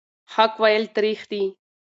حق 0.33 0.53
ویل 0.61 0.83
تریخ 0.95 1.19
دي. 1.31 1.43